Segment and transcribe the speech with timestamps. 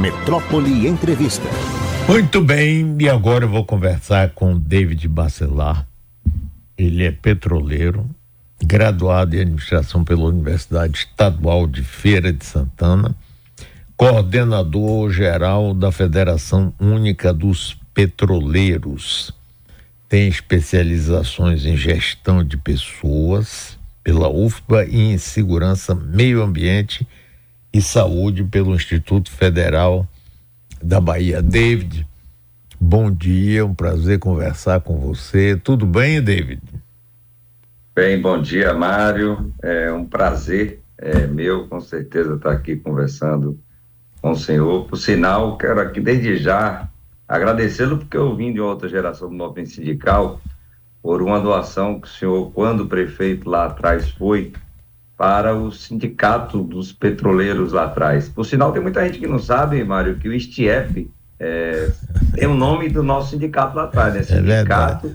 [0.00, 1.46] Metrópole Entrevista.
[2.08, 5.86] Muito bem, e agora eu vou conversar com David Bacelar.
[6.78, 8.08] Ele é petroleiro,
[8.64, 13.14] graduado em administração pela Universidade Estadual de Feira de Santana,
[13.94, 19.34] coordenador geral da Federação Única dos Petroleiros.
[20.08, 27.06] Tem especializações em gestão de pessoas pela UFBA e em segurança, meio ambiente
[27.78, 30.08] saúde pelo Instituto Federal
[30.82, 31.42] da Bahia.
[31.42, 32.06] David,
[32.80, 35.54] bom dia, um prazer conversar com você.
[35.62, 36.62] Tudo bem, David?
[37.94, 39.52] Bem, bom dia, Mário.
[39.62, 43.58] É um prazer é, meu, com certeza, estar aqui conversando
[44.20, 44.86] com o senhor.
[44.86, 46.88] Por sinal, quero aqui desde já
[47.26, 50.40] agradecê-lo, porque eu vim de outra geração do movimento sindical,
[51.02, 54.52] por uma doação que o senhor, quando prefeito lá atrás foi,
[55.20, 58.26] para o sindicato dos petroleiros lá atrás.
[58.30, 61.90] Por sinal, tem muita gente que não sabe, Mário, que o STF é,
[62.34, 64.20] tem o nome do nosso sindicato lá atrás, né?
[64.20, 65.14] É sindicato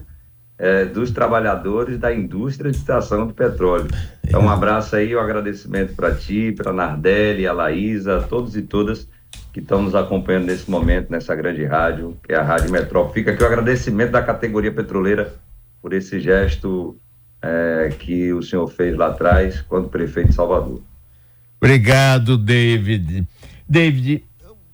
[0.59, 3.87] é dos Trabalhadores da Indústria de Extração de Petróleo.
[4.23, 8.55] Então, um abraço aí, um agradecimento para ti, para a Nardelli, a Laísa, a todos
[8.55, 9.09] e todas
[9.51, 13.15] que estão nos acompanhando nesse momento, nessa grande rádio, que é a Rádio Metrópole.
[13.15, 15.33] Fica aqui o agradecimento da categoria petroleira
[15.81, 16.95] por esse gesto
[17.45, 20.81] é, que o senhor fez lá atrás, quando prefeito de Salvador.
[21.61, 23.27] Obrigado, David.
[23.69, 24.23] David,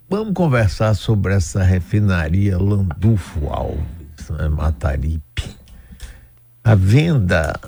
[0.10, 5.50] vamos conversar sobre essa refinaria Landulfo Alves, né, Mataripe.
[6.64, 7.60] A venda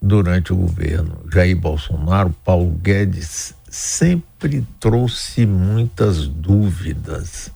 [0.00, 7.50] durante o governo Jair Bolsonaro, Paulo Guedes sempre trouxe muitas dúvidas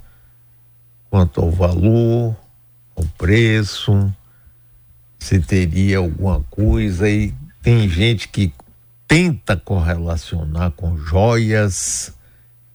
[1.08, 2.36] quanto ao valor,
[2.96, 4.12] ao preço,
[5.24, 8.52] se teria alguma coisa e tem gente que
[9.08, 12.14] tenta correlacionar com joias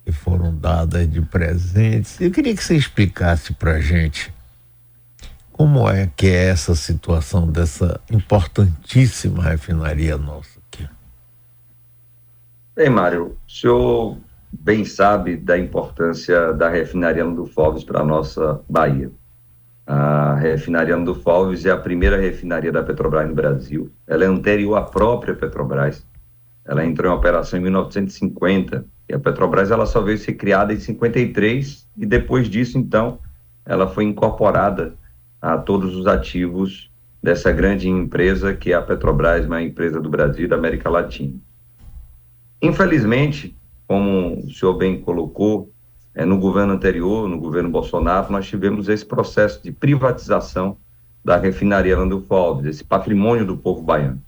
[0.03, 2.19] que foram dadas de presentes.
[2.19, 4.33] Eu queria que você explicasse para gente
[5.51, 10.89] como é que é essa situação dessa importantíssima refinaria nossa aqui.
[12.75, 14.17] Bem, Mário, o senhor
[14.51, 19.11] bem sabe da importância da refinaria do Foves para a nossa Bahia.
[19.91, 23.91] A refinaria do Foves é a primeira refinaria da Petrobras no Brasil.
[24.05, 26.05] Ela é anterior à própria Petrobras.
[26.63, 30.79] Ela entrou em operação em 1950 e a Petrobras ela só veio ser criada em
[30.79, 33.17] 53 e depois disso então
[33.65, 34.93] ela foi incorporada
[35.41, 36.91] a todos os ativos
[37.23, 41.33] dessa grande empresa que é a Petrobras, uma empresa do Brasil e da América Latina.
[42.61, 43.57] Infelizmente,
[43.87, 45.73] como o senhor bem colocou,
[46.13, 50.77] é, no governo anterior, no governo Bolsonaro, nós tivemos esse processo de privatização
[51.23, 54.21] da refinaria Landulfo Alves, esse patrimônio do povo baiano.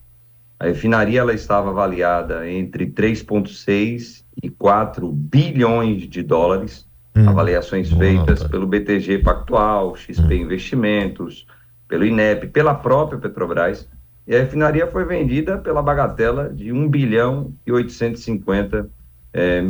[0.59, 8.44] A refinaria ela estava avaliada entre 3,6 e 4 bilhões de dólares, hum, avaliações feitas
[8.44, 10.31] pelo BTG Pactual, XP hum.
[10.34, 11.47] Investimentos,
[11.88, 13.90] pelo INEP, pela própria Petrobras.
[14.28, 18.88] E a refinaria foi vendida pela bagatela de 1 bilhão e 850
[19.34, 19.66] é,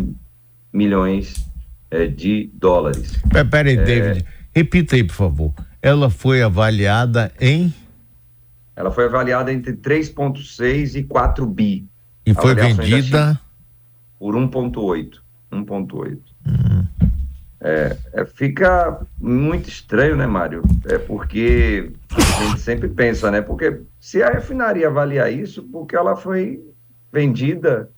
[0.74, 1.51] milhões
[1.92, 3.22] é, de dólares.
[3.52, 4.26] Peraí, é, David,
[4.56, 5.54] repita aí, por favor.
[5.82, 7.74] Ela foi avaliada em?
[8.76, 11.88] Ela foi avaliada entre 3,6 e 4 bi.
[12.26, 13.40] E foi vendida?
[14.18, 15.20] Por 1,8.
[15.52, 16.18] 1,8.
[16.48, 16.88] Hum.
[17.64, 20.64] É, é, fica muito estranho, né, Mário?
[20.86, 23.42] É porque a gente sempre pensa, né?
[23.42, 26.60] Porque se a refinaria avaliar isso, porque ela foi
[27.12, 27.92] vendida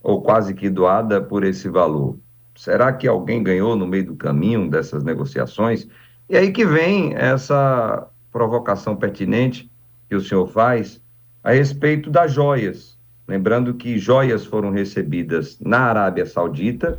[0.00, 2.18] ou quase que doada por esse valor.
[2.60, 5.88] Será que alguém ganhou no meio do caminho dessas negociações?
[6.28, 9.72] E aí que vem essa provocação pertinente
[10.06, 11.00] que o senhor faz
[11.42, 12.98] a respeito das joias.
[13.26, 16.98] Lembrando que joias foram recebidas na Arábia Saudita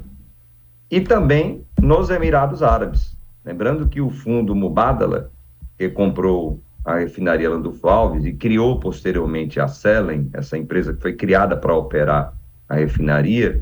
[0.89, 3.15] e também nos Emirados Árabes.
[3.45, 5.29] Lembrando que o fundo Mubadala,
[5.77, 11.13] que comprou a refinaria Landulfo Alves e criou posteriormente a Selen, essa empresa que foi
[11.13, 12.33] criada para operar
[12.67, 13.61] a refinaria,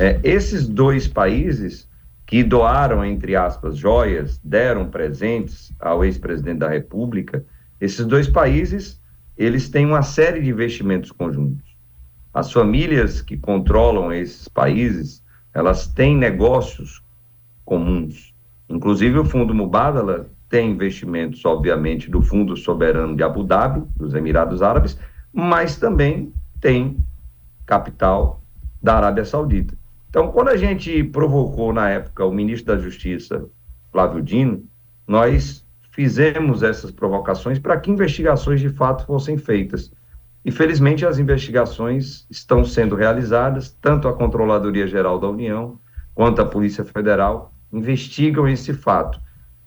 [0.00, 1.86] é, esses dois países
[2.24, 7.44] que doaram, entre aspas, joias, deram presentes ao ex-presidente da República,
[7.78, 8.98] esses dois países,
[9.36, 11.76] eles têm uma série de investimentos conjuntos.
[12.32, 15.22] As famílias que controlam esses países,
[15.52, 17.04] elas têm negócios
[17.64, 18.34] comuns.
[18.70, 24.62] Inclusive o Fundo Mubadala tem investimentos, obviamente, do Fundo Soberano de Abu Dhabi, dos Emirados
[24.62, 24.98] Árabes,
[25.30, 26.96] mas também tem
[27.66, 28.40] capital
[28.82, 29.79] da Arábia Saudita.
[30.10, 33.46] Então, quando a gente provocou na época o ministro da Justiça,
[33.92, 34.64] Flávio Dino,
[35.06, 39.90] nós fizemos essas provocações para que investigações de fato fossem feitas.
[40.44, 45.78] E felizmente as investigações estão sendo realizadas, tanto a Controladoria Geral da União
[46.14, 49.20] quanto a Polícia Federal investigam esse fato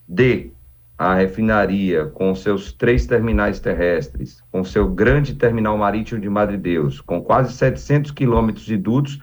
[0.08, 0.52] de
[0.98, 7.02] a refinaria, com seus três terminais terrestres, com seu grande terminal marítimo de Madre Deus,
[7.02, 9.20] com quase 700 quilômetros de dutos,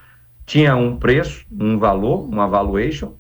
[0.50, 3.12] tinha um preço, um valor, uma valuation,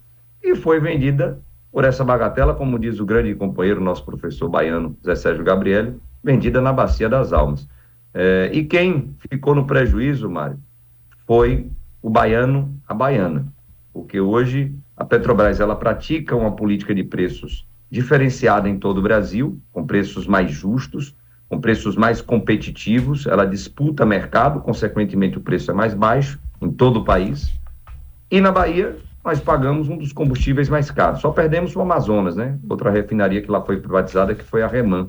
[0.42, 1.40] e foi vendida
[1.70, 5.94] por essa bagatela, como diz o grande companheiro, nosso professor baiano, Zé Sérgio Gabriel,
[6.24, 7.68] vendida na Bacia das Almas.
[8.12, 10.58] É, e quem ficou no prejuízo, Mário,
[11.24, 11.70] foi
[12.02, 13.46] o baiano, a baiana,
[13.92, 19.56] porque hoje a Petrobras ela pratica uma política de preços diferenciada em todo o Brasil,
[19.70, 21.14] com preços mais justos,
[21.48, 27.00] com preços mais competitivos, ela disputa mercado, consequentemente o preço é mais baixo em todo
[27.00, 27.52] o país.
[28.30, 31.20] E na Bahia, nós pagamos um dos combustíveis mais caros.
[31.20, 32.58] Só perdemos o Amazonas, né?
[32.68, 35.08] Outra refinaria que lá foi privatizada, que foi a Reman.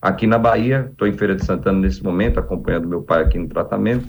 [0.00, 3.48] Aqui na Bahia, estou em Feira de Santana nesse momento, acompanhando meu pai aqui no
[3.48, 4.06] tratamento.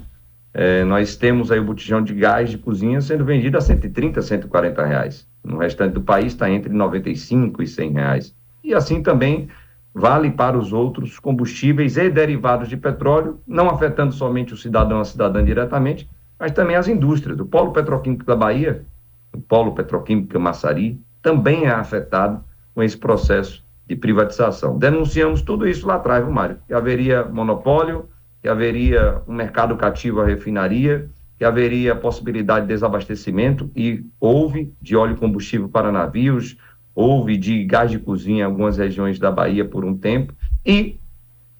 [0.53, 4.85] É, nós temos aí o botijão de gás de cozinha sendo vendido a 130, 140
[4.85, 5.27] reais.
[5.43, 8.35] No restante do país está entre 95 e 100 reais.
[8.63, 9.49] E assim também
[9.93, 15.05] vale para os outros combustíveis e derivados de petróleo, não afetando somente o cidadão a
[15.05, 16.09] cidadã diretamente,
[16.39, 17.39] mas também as indústrias.
[17.39, 18.85] O polo petroquímico da Bahia,
[19.33, 22.43] o polo petroquímico Massari, também é afetado
[22.73, 24.77] com esse processo de privatização.
[24.77, 26.57] Denunciamos tudo isso lá atrás, viu, Mário?
[26.67, 28.09] Que haveria monopólio,
[28.41, 34.95] que haveria um mercado cativo à refinaria, que haveria possibilidade de desabastecimento e houve de
[34.95, 36.57] óleo combustível para navios,
[36.93, 40.33] houve de gás de cozinha em algumas regiões da Bahia por um tempo
[40.65, 40.97] e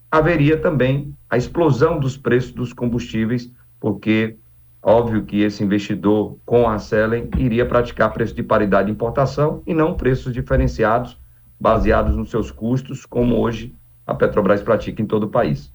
[0.10, 4.38] haveria também a explosão dos preços dos combustíveis, porque
[4.86, 9.74] óbvio que esse investidor com a Selen iria praticar preço de paridade de importação e
[9.74, 11.18] não preços diferenciados
[11.60, 13.74] baseados nos seus custos, como hoje
[14.06, 15.72] a Petrobras pratica em todo o país.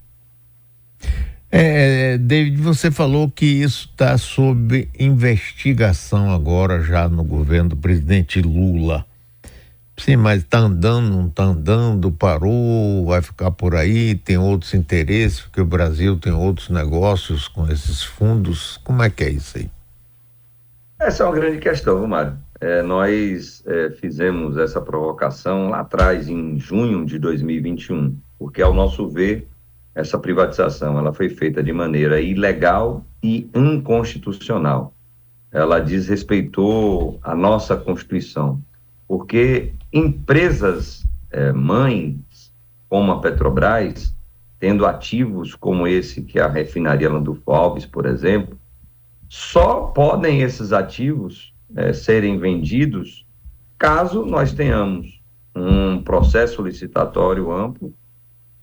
[1.50, 8.40] É, David, você falou que isso está sob investigação agora já no governo do presidente
[8.40, 9.04] Lula.
[10.00, 15.42] Sim, mas está andando, não está andando, parou, vai ficar por aí, tem outros interesses,
[15.42, 18.78] porque o Brasil tem outros negócios com esses fundos.
[18.82, 19.70] Como é que é isso aí?
[20.98, 22.32] Essa é uma grande questão, Mário.
[22.62, 29.06] É, nós é, fizemos essa provocação lá atrás, em junho de 2021, porque, ao nosso
[29.06, 29.46] ver,
[29.94, 34.94] essa privatização ela foi feita de maneira ilegal e inconstitucional.
[35.52, 38.58] Ela desrespeitou a nossa Constituição,
[39.06, 42.52] porque empresas é, mães,
[42.88, 44.14] como a Petrobras,
[44.58, 48.58] tendo ativos como esse, que é a refinaria Landulfo Alves, por exemplo,
[49.28, 53.24] só podem esses ativos é, serem vendidos
[53.78, 55.22] caso nós tenhamos
[55.54, 57.94] um processo licitatório amplo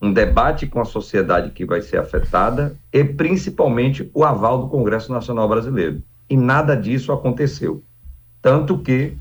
[0.02, 5.12] um debate com a sociedade que vai ser afetada e principalmente o aval do Congresso
[5.12, 6.04] Nacional Brasileiro.
[6.30, 7.84] E nada disso aconteceu.
[8.42, 9.18] Tanto que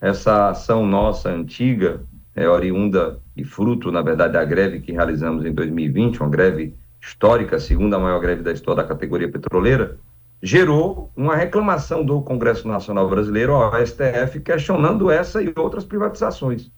[0.00, 2.00] essa ação nossa antiga,
[2.34, 7.56] é, oriunda e fruto, na verdade, da greve que realizamos em 2020, uma greve histórica,
[7.56, 9.98] a segunda maior greve da história da categoria petroleira,
[10.42, 16.70] gerou uma reclamação do Congresso Nacional Brasileiro ao STF questionando essa e outras privatizações.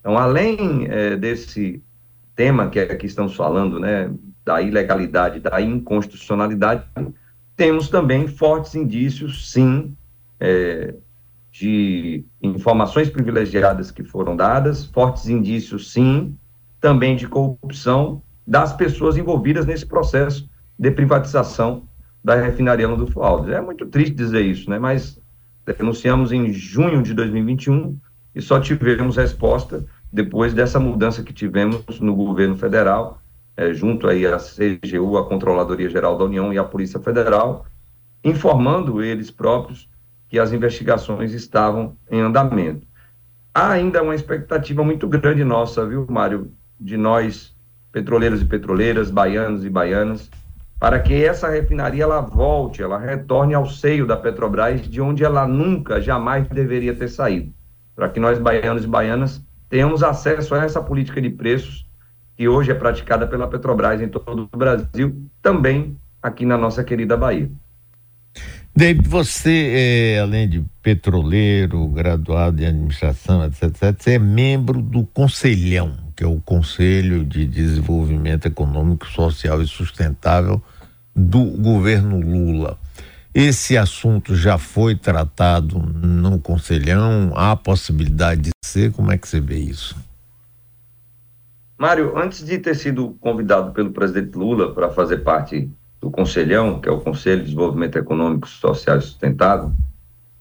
[0.00, 1.82] Então, além é, desse
[2.34, 4.10] tema que aqui estamos falando, né,
[4.44, 6.84] da ilegalidade, da inconstitucionalidade,
[7.56, 9.94] temos também fortes indícios, sim,
[10.38, 10.94] é,
[11.60, 16.34] de informações privilegiadas que foram dadas, fortes indícios, sim,
[16.80, 20.48] também de corrupção das pessoas envolvidas nesse processo
[20.78, 21.82] de privatização
[22.24, 23.52] da refinaria do Alves.
[23.52, 24.78] É muito triste dizer isso, né?
[24.78, 25.20] Mas
[25.66, 27.94] denunciamos em junho de 2021
[28.34, 33.20] e só tivemos resposta depois dessa mudança que tivemos no governo federal,
[33.54, 37.66] é, junto aí à CGU, a Controladoria Geral da União e a Polícia Federal,
[38.24, 39.90] informando eles próprios
[40.30, 42.86] que as investigações estavam em andamento.
[43.52, 47.54] Há ainda uma expectativa muito grande nossa, viu, Mário, de nós,
[47.90, 50.30] petroleiros e petroleiras, baianos e baianas,
[50.78, 55.46] para que essa refinaria ela volte, ela retorne ao seio da Petrobras, de onde ela
[55.48, 57.52] nunca, jamais deveria ter saído.
[57.96, 61.84] Para que nós, baianos e baianas, tenhamos acesso a essa política de preços
[62.36, 67.16] que hoje é praticada pela Petrobras em todo o Brasil, também aqui na nossa querida
[67.16, 67.50] Bahia.
[68.80, 75.04] David, você, é, além de petroleiro, graduado em administração, etc, etc, você é membro do
[75.04, 80.62] Conselhão, que é o Conselho de Desenvolvimento Econômico, Social e Sustentável
[81.14, 82.78] do governo Lula.
[83.34, 87.34] Esse assunto já foi tratado no Conselhão?
[87.36, 88.92] Há possibilidade de ser?
[88.92, 89.94] Como é que você vê isso?
[91.76, 95.70] Mário, antes de ter sido convidado pelo presidente Lula para fazer parte
[96.00, 99.72] do Conselhão, que é o Conselho de Desenvolvimento Econômico, Social e Sustentável,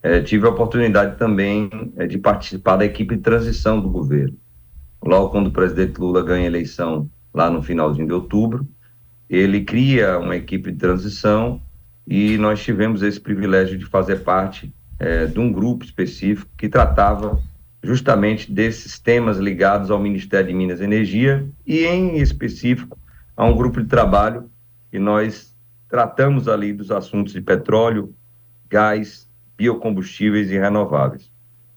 [0.01, 4.37] é, tive a oportunidade também é, de participar da equipe de transição do governo.
[5.03, 8.67] Logo quando o presidente Lula ganha a eleição, lá no finalzinho de outubro,
[9.29, 11.61] ele cria uma equipe de transição
[12.07, 17.39] e nós tivemos esse privilégio de fazer parte é, de um grupo específico que tratava
[17.83, 22.97] justamente desses temas ligados ao Ministério de Minas e Energia e, em específico,
[23.37, 24.49] a um grupo de trabalho
[24.91, 25.48] que nós
[25.89, 28.13] tratamos ali dos assuntos de petróleo,
[28.69, 29.27] gás,
[29.57, 31.31] biocombustíveis e renováveis.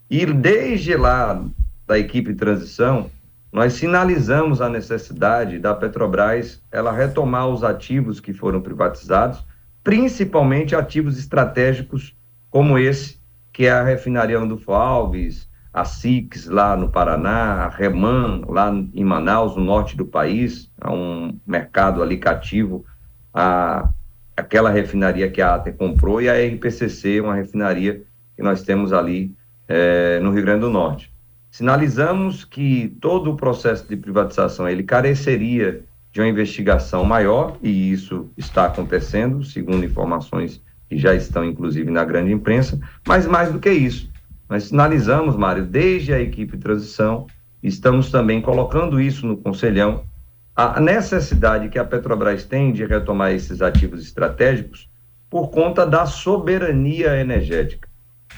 [0.08, 1.42] E desde lá
[1.86, 3.10] da equipe de transição,
[3.50, 9.44] nós sinalizamos a necessidade da Petrobras ela retomar os ativos que foram privatizados,
[9.82, 12.14] principalmente ativos estratégicos
[12.50, 13.18] como esse,
[13.52, 19.04] que é a refinaria do Alves, a SIX lá no Paraná, a Reman lá em
[19.04, 22.84] Manaus, no norte do país, é um mercado ali cativo,
[23.32, 23.88] a,
[24.36, 28.02] aquela refinaria que a ATE comprou e a RPCC, uma refinaria
[28.36, 29.34] que nós temos ali
[29.68, 31.12] é, no Rio Grande do Norte.
[31.50, 38.30] Sinalizamos que todo o processo de privatização ele careceria de uma investigação maior e isso
[38.36, 43.70] está acontecendo, segundo informações que já estão inclusive na grande imprensa, mas mais do que
[43.70, 44.12] isso,
[44.52, 47.26] nós sinalizamos, Mário, desde a equipe de transição,
[47.62, 50.04] estamos também colocando isso no Conselhão,
[50.54, 54.88] a necessidade que a Petrobras tem de retomar esses ativos estratégicos
[55.30, 57.88] por conta da soberania energética.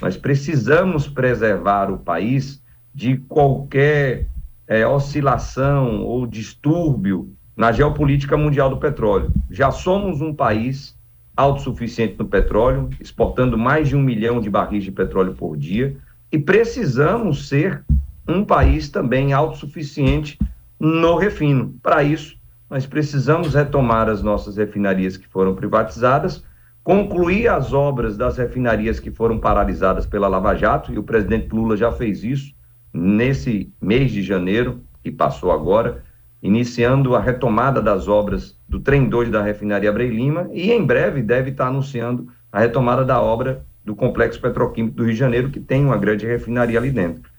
[0.00, 2.62] Nós precisamos preservar o país
[2.94, 4.28] de qualquer
[4.68, 9.32] é, oscilação ou distúrbio na geopolítica mundial do petróleo.
[9.50, 10.96] Já somos um país
[11.36, 15.96] autossuficiente no petróleo, exportando mais de um milhão de barris de petróleo por dia,
[16.30, 17.84] e precisamos ser
[18.28, 20.38] um país também autossuficiente
[20.84, 21.74] no refino.
[21.82, 22.36] Para isso,
[22.68, 26.44] nós precisamos retomar as nossas refinarias que foram privatizadas,
[26.82, 31.74] concluir as obras das refinarias que foram paralisadas pela Lava Jato, e o presidente Lula
[31.74, 32.52] já fez isso
[32.92, 36.04] nesse mês de janeiro, que passou agora,
[36.42, 41.22] iniciando a retomada das obras do trem 2 da refinaria Abrei Lima, e em breve
[41.22, 45.60] deve estar anunciando a retomada da obra do Complexo Petroquímico do Rio de Janeiro, que
[45.60, 47.33] tem uma grande refinaria ali dentro.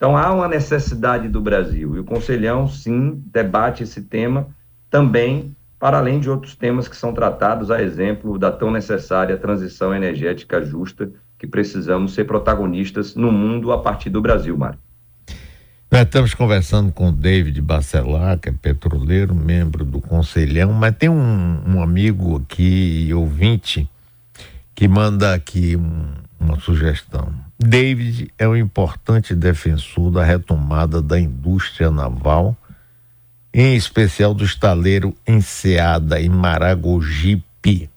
[0.00, 4.46] Então, há uma necessidade do Brasil, e o Conselhão, sim, debate esse tema
[4.90, 9.94] também, para além de outros temas que são tratados, a exemplo da tão necessária transição
[9.94, 14.78] energética justa, que precisamos ser protagonistas no mundo a partir do Brasil, Mário.
[15.92, 21.10] Nós estamos conversando com o David Bacelar, que é petroleiro, membro do Conselhão, mas tem
[21.10, 23.86] um, um amigo aqui, ouvinte,
[24.80, 26.06] que manda aqui um,
[26.40, 27.34] uma sugestão.
[27.58, 32.56] David é um importante defensor da retomada da indústria naval,
[33.52, 37.90] em especial do estaleiro Enseada em Maragogipe.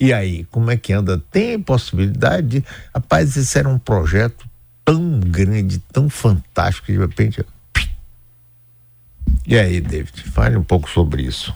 [0.00, 1.18] E aí, como é que anda?
[1.30, 2.60] Tem possibilidade?
[2.60, 2.64] De...
[2.94, 4.48] Rapaz, esse era um projeto
[4.86, 7.44] tão grande, tão fantástico, de repente.
[9.46, 11.54] E aí, David, fale um pouco sobre isso.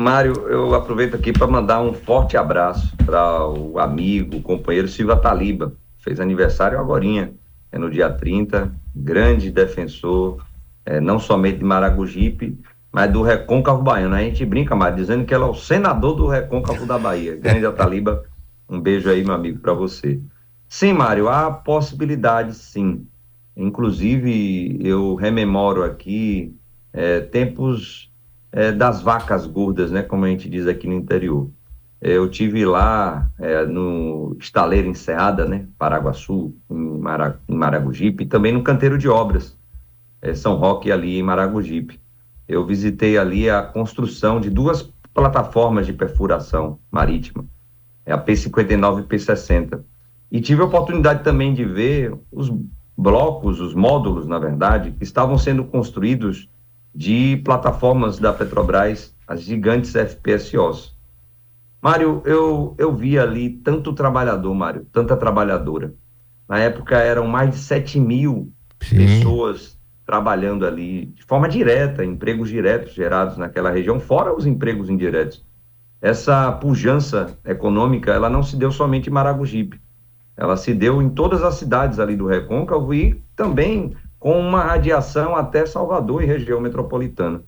[0.00, 5.14] Mário, eu aproveito aqui para mandar um forte abraço para o amigo, o companheiro Silva
[5.14, 5.74] Taliba.
[5.98, 7.04] Fez aniversário agora,
[7.70, 10.42] é no dia 30, grande defensor,
[10.86, 12.58] é, não somente de Maragogipe,
[12.90, 14.14] mas do Recôncavo Baiano.
[14.14, 17.36] A gente brinca mais, dizendo que ela é o senador do Recôncavo da Bahia.
[17.38, 18.24] Grande Taliba,
[18.70, 20.18] um beijo aí, meu amigo, para você.
[20.66, 23.06] Sim, Mário, há possibilidade, sim.
[23.54, 26.56] Inclusive, eu rememoro aqui
[26.90, 28.09] é, tempos
[28.52, 31.48] é, das vacas gordas, né, como a gente diz aqui no interior.
[32.00, 38.52] Eu tive lá é, no estaleiro Enseada, né, Paraguaçu, em, Mara, em Maragogipe, e também
[38.52, 39.56] no canteiro de obras,
[40.22, 42.00] é, São Roque ali em Maragogipe.
[42.48, 47.44] Eu visitei ali a construção de duas plataformas de perfuração marítima,
[48.06, 49.80] é a P59 e P60.
[50.32, 52.52] E tive a oportunidade também de ver os
[52.96, 56.48] blocos, os módulos, na verdade, que estavam sendo construídos
[56.94, 60.96] de plataformas da Petrobras, as gigantes FPSOs.
[61.80, 65.94] Mário, eu, eu vi ali tanto trabalhador, Mário, tanta trabalhadora.
[66.48, 68.96] Na época eram mais de 7 mil Sim.
[68.96, 75.44] pessoas trabalhando ali de forma direta, empregos diretos gerados naquela região, fora os empregos indiretos.
[76.02, 79.80] Essa pujança econômica, ela não se deu somente em Maragogipe,
[80.36, 85.34] ela se deu em todas as cidades ali do Recôncavo e também com uma radiação
[85.34, 87.42] até Salvador e região metropolitana.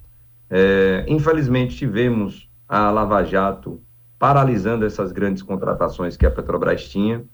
[0.48, 3.78] É, infelizmente, tivemos a Lava Jato
[4.18, 7.24] paralisando essas grandes contratações que a Petrobras tinha,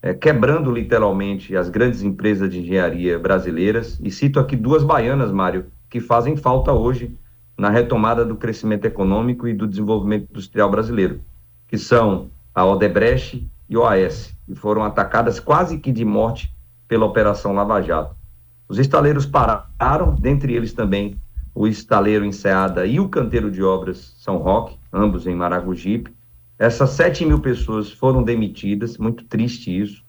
[0.00, 4.00] é, quebrando literalmente as grandes empresas de engenharia brasileiras.
[4.02, 7.14] E cito aqui duas baianas, Mário, que fazem falta hoje
[7.58, 11.20] na retomada do crescimento econômico e do desenvolvimento industrial brasileiro,
[11.68, 16.54] que são a Odebrecht e OAS, e foram atacadas quase que de morte
[16.88, 18.15] pela Operação Lava Jato.
[18.68, 21.16] Os estaleiros pararam, dentre eles também
[21.54, 26.12] o estaleiro Enseada e o canteiro de obras São Roque, ambos em Maragogipe.
[26.58, 30.02] Essas 7 mil pessoas foram demitidas, muito triste isso.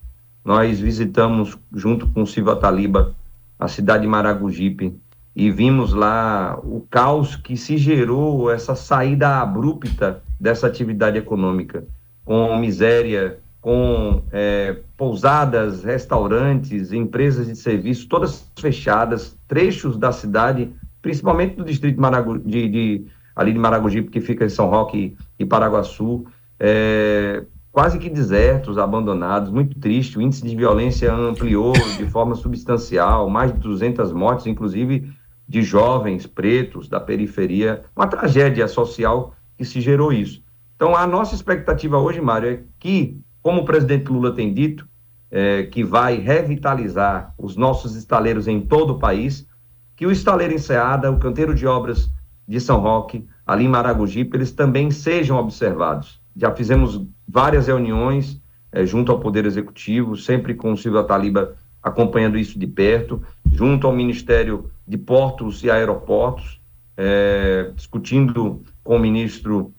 [0.43, 3.15] Nós visitamos, junto com o Silva Taliba,
[3.59, 4.97] a cidade de Maragogipe
[5.35, 11.85] e vimos lá o caos que se gerou, essa saída abrupta dessa atividade econômica,
[12.25, 20.71] com miséria, com é, pousadas, restaurantes, empresas de serviço, todas fechadas, trechos da cidade,
[21.01, 23.05] principalmente do distrito de, Maragu, de, de
[23.35, 26.25] ali de Maragogipe, que fica em São Roque e Paraguaçu,
[26.57, 30.17] é, quase que desertos, abandonados, muito triste.
[30.17, 35.11] O índice de violência ampliou de forma substancial, mais de 200 mortes, inclusive
[35.45, 37.83] de jovens pretos da periferia.
[37.93, 40.41] Uma tragédia social que se gerou isso.
[40.77, 44.85] Então, a nossa expectativa hoje, Mário, é que, como o presidente Lula tem dito,
[45.31, 49.47] é, que vai revitalizar os nossos estaleiros em todo o país,
[49.95, 52.11] que o estaleiro Enseada, o canteiro de obras
[52.45, 56.19] de São Roque, ali em Maragogipe, eles também sejam observados.
[56.35, 58.37] Já fizemos várias reuniões
[58.69, 63.87] é, junto ao Poder Executivo, sempre com o Silvio Taliba acompanhando isso de perto, junto
[63.87, 66.59] ao Ministério de Portos e Aeroportos,
[66.97, 69.73] é, discutindo com o ministro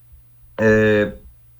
[0.56, 1.12] é,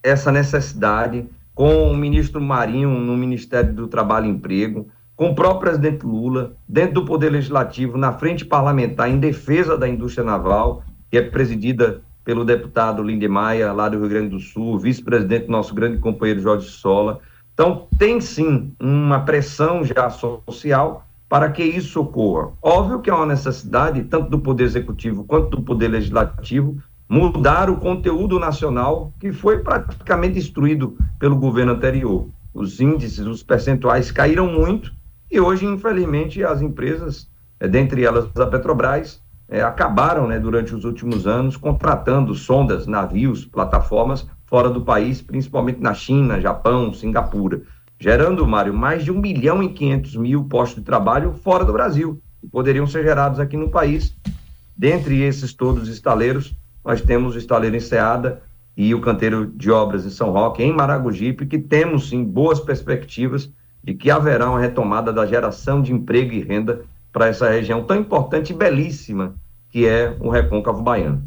[0.02, 4.86] essa necessidade, com o ministro Marinho no Ministério do Trabalho e Emprego,
[5.16, 9.88] com o próprio presidente Lula, dentro do Poder Legislativo, na frente parlamentar, em defesa da
[9.88, 15.48] indústria naval, que é presidida pelo deputado Lindemeyer, lá do Rio Grande do Sul, vice-presidente
[15.48, 17.18] nosso grande companheiro Jorge Sola.
[17.52, 22.52] Então, tem sim uma pressão já social para que isso ocorra.
[22.62, 27.76] Óbvio que há uma necessidade, tanto do Poder Executivo quanto do Poder Legislativo, mudar o
[27.76, 32.28] conteúdo nacional que foi praticamente destruído pelo governo anterior.
[32.52, 34.92] Os índices, os percentuais caíram muito
[35.30, 37.28] e hoje, infelizmente, as empresas,
[37.60, 43.44] é, dentre elas a Petrobras, é, acabaram, né, durante os últimos anos, contratando sondas, navios,
[43.44, 47.62] plataformas fora do país, principalmente na China, Japão, Singapura,
[47.98, 52.20] gerando, Mário, mais de 1 milhão e 500 mil postos de trabalho fora do Brasil,
[52.40, 54.16] que poderiam ser gerados aqui no país.
[54.76, 58.42] Dentre esses todos estaleiros, nós temos o estaleiro Enseada
[58.76, 63.50] e o canteiro de obras em São Roque, em Maragogipe, que temos sim boas perspectivas
[63.82, 67.96] de que haverá uma retomada da geração de emprego e renda para essa região tão
[67.96, 69.34] importante e belíssima
[69.70, 71.22] que é o Recôncavo Baiano.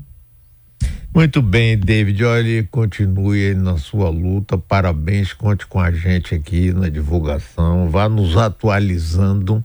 [1.14, 2.24] Muito bem, David.
[2.24, 4.58] Olha, continue na sua luta.
[4.58, 7.90] Parabéns, conte com a gente aqui na divulgação.
[7.90, 9.64] Vá nos atualizando.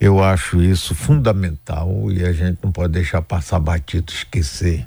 [0.00, 4.86] Eu acho isso fundamental e a gente não pode deixar passar batido, esquecer.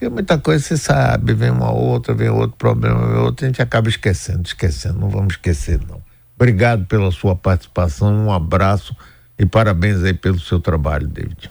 [0.00, 3.60] Porque muita coisa você sabe, vem uma outra, vem outro problema, vem outro, a gente
[3.60, 4.98] acaba esquecendo, esquecendo.
[4.98, 6.00] Não vamos esquecer, não.
[6.34, 8.96] Obrigado pela sua participação, um abraço
[9.38, 11.50] e parabéns aí pelo seu trabalho, David.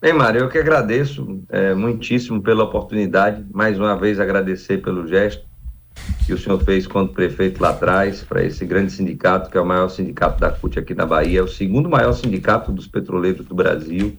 [0.00, 5.44] Bem, Mário, eu que agradeço é, muitíssimo pela oportunidade, mais uma vez agradecer pelo gesto
[6.24, 9.66] que o senhor fez quando prefeito lá atrás, para esse grande sindicato, que é o
[9.66, 13.54] maior sindicato da CUT aqui na Bahia, é o segundo maior sindicato dos petroleiros do
[13.54, 14.16] Brasil,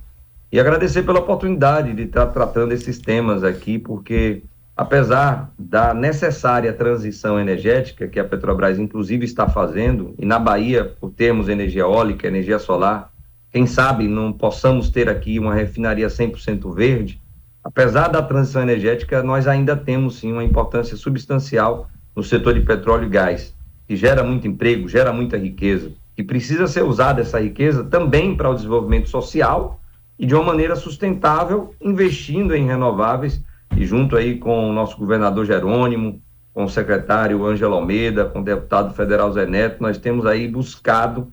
[0.52, 4.42] e agradecer pela oportunidade de estar tratando esses temas aqui, porque
[4.76, 11.12] apesar da necessária transição energética que a Petrobras inclusive está fazendo, e na Bahia, por
[11.12, 13.12] termos energia eólica, energia solar,
[13.52, 17.22] quem sabe não possamos ter aqui uma refinaria 100% verde,
[17.64, 23.06] apesar da transição energética, nós ainda temos sim uma importância substancial no setor de petróleo
[23.06, 23.54] e gás,
[23.88, 28.50] que gera muito emprego, gera muita riqueza, e precisa ser usada essa riqueza também para
[28.50, 29.79] o desenvolvimento social
[30.20, 33.42] e de uma maneira sustentável, investindo em renováveis
[33.78, 36.22] e junto aí com o nosso governador Jerônimo,
[36.54, 41.32] com o secretário Ângelo Almeida, com o deputado federal Zé Neto, nós temos aí buscado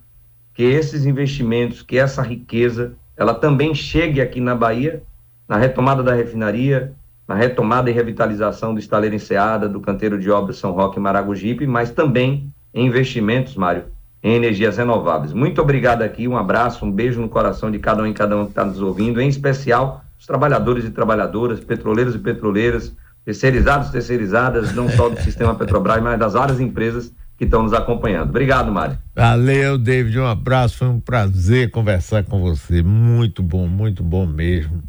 [0.54, 5.02] que esses investimentos, que essa riqueza, ela também chegue aqui na Bahia,
[5.48, 6.94] na retomada da refinaria,
[7.26, 11.66] na retomada e revitalização do estaleiro Enseada, do canteiro de obras São Roque e Maragogipe,
[11.66, 13.84] mas também em investimentos, Mário,
[14.26, 15.32] em energias renováveis.
[15.32, 18.42] Muito obrigado aqui, um abraço, um beijo no coração de cada um e cada um
[18.42, 22.92] que está nos ouvindo, em especial os trabalhadores e trabalhadoras, petroleiros e petroleiras,
[23.24, 27.72] terceirizados e terceirizadas, não só do sistema Petrobras, mas das várias empresas que estão nos
[27.72, 28.30] acompanhando.
[28.30, 28.98] Obrigado, Mário.
[29.14, 30.18] Valeu, David.
[30.18, 30.78] Um abraço.
[30.78, 32.82] Foi um prazer conversar com você.
[32.82, 34.82] Muito bom, muito bom mesmo.